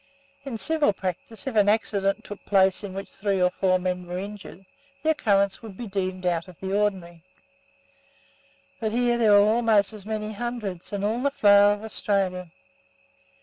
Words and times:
In 0.45 0.57
civil 0.57 0.93
practice, 0.93 1.45
if 1.45 1.55
an 1.55 1.69
accident 1.69 2.23
took 2.23 2.43
place 2.43 2.83
in 2.83 2.95
which 2.95 3.07
three 3.11 3.39
or 3.39 3.51
four 3.51 3.77
men 3.77 4.07
were 4.07 4.17
injured, 4.17 4.65
the 5.03 5.11
occurrence 5.11 5.61
would 5.61 5.77
be 5.77 5.85
deemed 5.85 6.25
out 6.25 6.47
of 6.47 6.59
the 6.59 6.75
ordinary: 6.75 7.23
but 8.79 8.91
here 8.91 9.19
there 9.19 9.33
were 9.33 9.47
almost 9.47 9.93
as 9.93 10.03
many 10.03 10.33
hundreds, 10.33 10.91
and 10.91 11.05
all 11.05 11.21
the 11.21 11.29
flower 11.29 11.73
of 11.73 11.83
Australia. 11.83 12.49